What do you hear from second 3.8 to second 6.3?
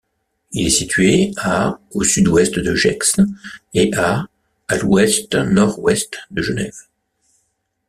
à à l'ouest-nord-ouest